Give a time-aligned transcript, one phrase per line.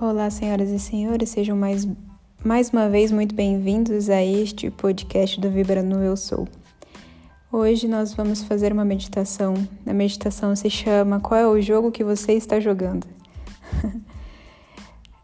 [0.00, 1.86] Olá, senhoras e senhores, sejam mais,
[2.42, 6.48] mais uma vez muito bem-vindos a este podcast do Vibra no Eu Sou.
[7.52, 9.52] Hoje nós vamos fazer uma meditação.
[9.86, 13.06] A meditação se chama Qual é o jogo que você está jogando?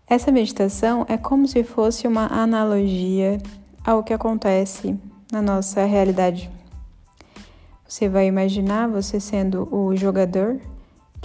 [0.06, 3.38] Essa meditação é como se fosse uma analogia
[3.82, 4.94] ao que acontece
[5.32, 6.50] na nossa realidade.
[7.88, 10.60] Você vai imaginar você sendo o jogador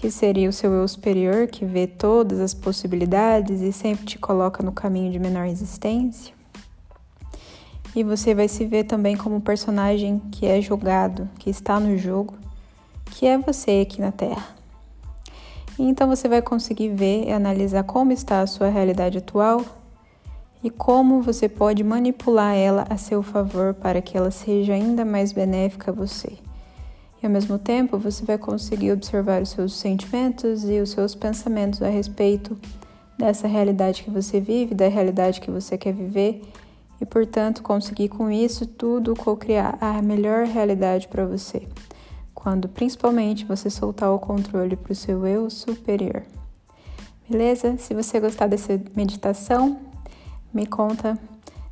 [0.02, 4.64] que seria o seu eu superior, que vê todas as possibilidades e sempre te coloca
[4.64, 6.34] no caminho de menor existência.
[7.96, 12.00] E você vai se ver também como um personagem que é jogado, que está no
[12.00, 12.34] jogo,
[13.12, 14.44] que é você aqui na Terra.
[15.78, 19.64] E então você vai conseguir ver e analisar como está a sua realidade atual
[20.64, 25.32] e como você pode manipular ela a seu favor para que ela seja ainda mais
[25.32, 26.40] benéfica a você.
[27.22, 31.82] E ao mesmo tempo, você vai conseguir observar os seus sentimentos e os seus pensamentos
[31.82, 32.58] a respeito
[33.18, 36.42] dessa realidade que você vive, da realidade que você quer viver,
[37.00, 41.68] e portanto conseguir com isso tudo co-criar a melhor realidade para você,
[42.34, 46.24] quando principalmente você soltar o controle para o seu eu superior.
[47.30, 47.78] Beleza?
[47.78, 49.80] Se você gostar dessa meditação,
[50.54, 51.18] me conta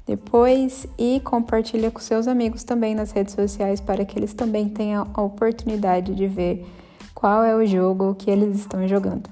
[0.10, 5.08] depois e compartilha com seus amigos também nas redes sociais para que eles também tenham
[5.14, 6.66] a oportunidade de ver
[7.14, 9.30] qual é o jogo que eles estão jogando.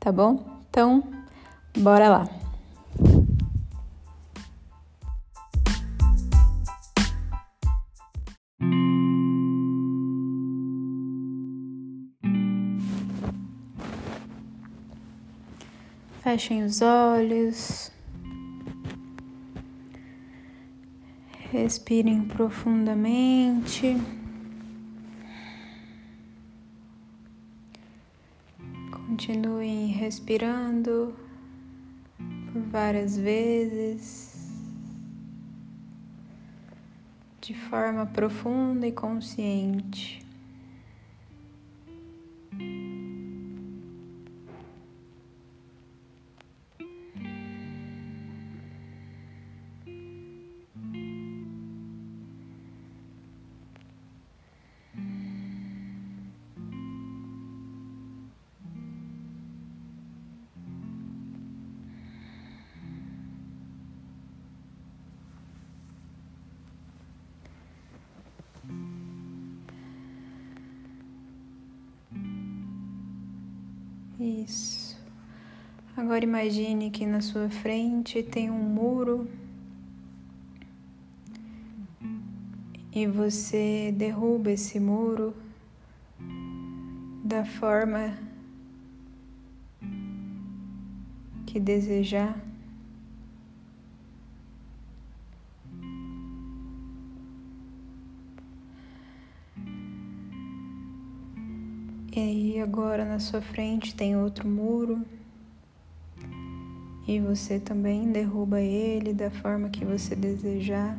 [0.00, 0.44] Tá bom?
[0.68, 1.04] Então,
[1.78, 2.28] bora lá.
[16.20, 17.92] Fechem os olhos.
[21.52, 23.94] Respirem profundamente.
[28.90, 31.14] Continuem respirando
[32.50, 34.50] por várias vezes,
[37.42, 40.24] de forma profunda e consciente.
[74.22, 74.96] Isso.
[75.96, 79.28] Agora imagine que na sua frente tem um muro
[82.92, 85.34] e você derruba esse muro
[87.24, 88.16] da forma
[91.44, 92.51] que desejar.
[102.14, 105.02] E aí agora na sua frente tem outro muro.
[107.08, 110.98] E você também derruba ele da forma que você desejar.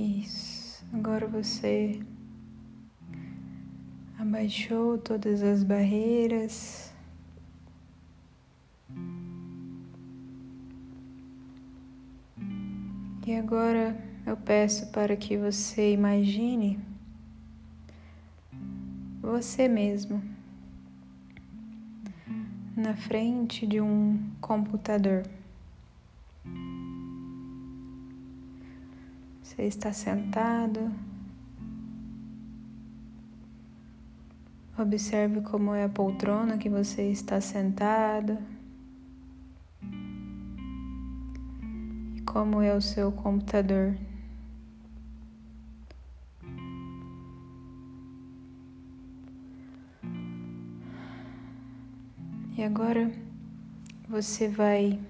[0.00, 0.82] Isso.
[0.94, 2.00] Agora você
[4.18, 6.90] abaixou todas as barreiras.
[13.26, 13.94] E agora
[14.26, 16.80] eu peço para que você imagine
[19.20, 20.22] você mesmo
[22.74, 25.24] na frente de um computador.
[29.50, 30.92] Você está sentado.
[34.78, 38.38] Observe como é a poltrona que você está sentado.
[42.14, 43.96] E como é o seu computador.
[52.56, 53.10] E agora
[54.08, 55.00] você vai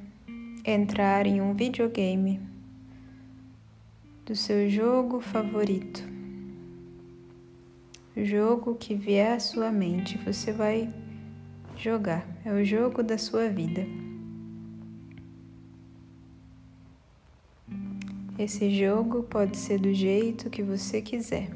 [0.64, 2.49] entrar em um videogame
[4.30, 6.08] do seu jogo favorito.
[8.16, 10.88] O jogo que vier à sua mente, você vai
[11.76, 12.24] jogar.
[12.44, 13.84] É o jogo da sua vida.
[18.38, 21.50] Esse jogo pode ser do jeito que você quiser.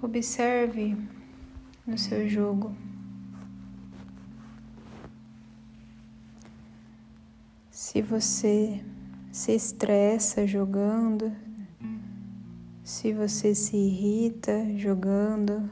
[0.00, 0.96] Observe
[1.86, 2.74] no seu jogo.
[7.70, 8.82] Se você
[9.30, 11.32] se estressa jogando,
[12.82, 15.70] se você se irrita jogando,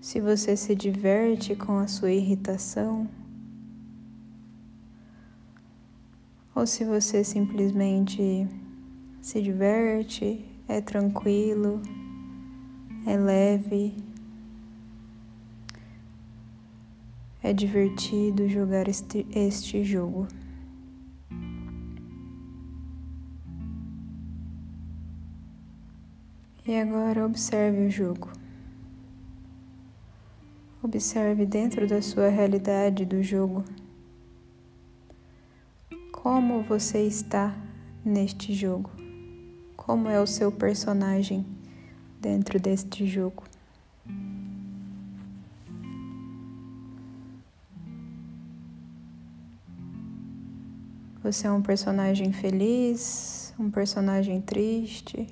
[0.00, 3.08] se você se diverte com a sua irritação,
[6.54, 8.48] ou se você simplesmente
[9.20, 11.82] se diverte, é tranquilo,
[13.06, 13.94] é leve,
[17.42, 20.28] é divertido jogar este, este jogo.
[26.66, 28.30] E agora observe o jogo.
[30.82, 33.64] Observe dentro da sua realidade do jogo
[36.22, 37.56] como você está
[38.04, 38.90] neste jogo.
[39.74, 41.46] Como é o seu personagem
[42.20, 43.44] dentro deste jogo?
[51.22, 55.26] Você é um personagem feliz, um personagem triste?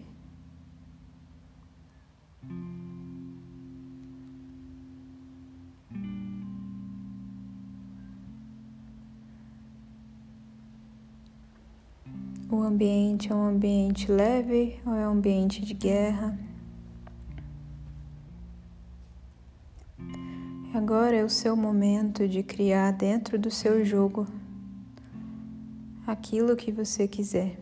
[12.50, 16.47] O ambiente é um ambiente leve ou é um ambiente de guerra?
[20.88, 24.26] Agora é o seu momento de criar dentro do seu jogo
[26.06, 27.58] aquilo que você quiser.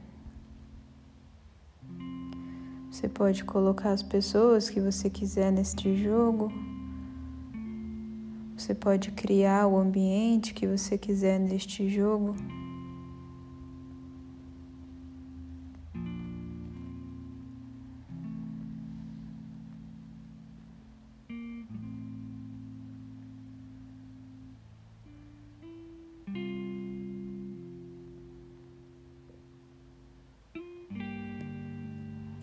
[2.89, 6.53] Você pode colocar as pessoas que você quiser neste jogo.
[8.57, 12.37] Você pode criar o ambiente que você quiser neste jogo.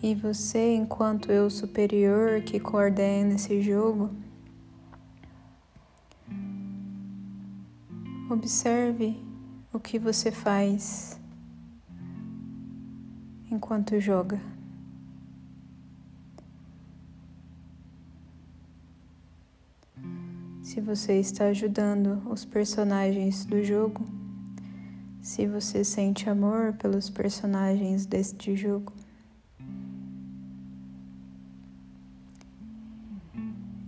[0.06, 4.10] E você, enquanto eu superior que coordena esse jogo,
[8.28, 9.18] observe
[9.72, 11.18] o que você faz
[13.50, 14.38] enquanto joga.
[20.62, 24.04] Se você está ajudando os personagens do jogo,
[25.22, 29.03] se você sente amor pelos personagens deste jogo.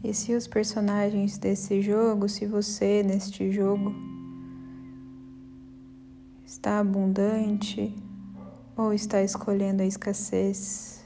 [0.07, 3.93] E se os personagens desse jogo, se você neste jogo
[6.45, 7.93] está abundante
[8.77, 11.05] ou está escolhendo a escassez,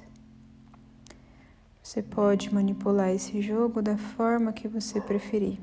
[1.83, 5.59] você pode manipular esse jogo da forma que você preferir.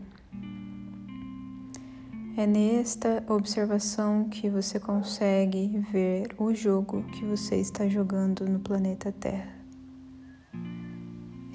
[2.35, 9.11] É nesta observação que você consegue ver o jogo que você está jogando no planeta
[9.11, 9.56] Terra.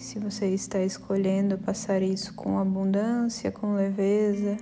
[0.03, 4.59] Se você está escolhendo passar isso com abundância, com leveza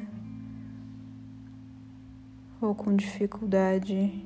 [2.61, 4.23] ou com dificuldade,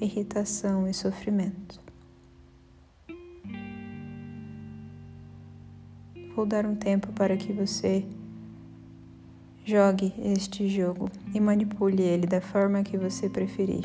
[0.00, 1.78] irritação e sofrimento.
[6.34, 8.06] Vou dar um tempo para que você
[9.66, 13.84] jogue este jogo e manipule ele da forma que você preferir.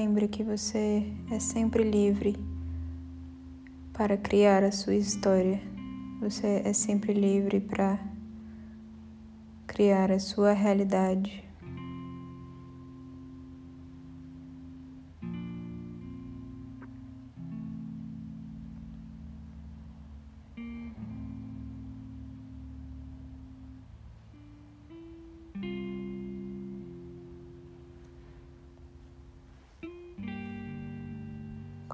[0.00, 2.36] Lembre que você é sempre livre
[3.92, 5.60] para criar a sua história.
[6.20, 7.98] Você é sempre livre para
[9.66, 11.47] criar a sua realidade.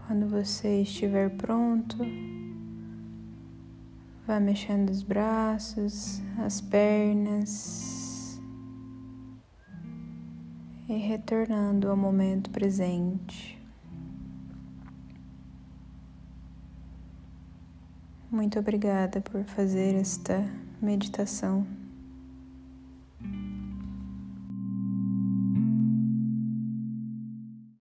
[0.07, 1.97] Quando você estiver pronto,
[4.27, 8.39] vá mexendo os braços, as pernas
[10.87, 13.59] e retornando ao momento presente.
[18.31, 20.45] Muito obrigada por fazer esta
[20.83, 21.67] meditação.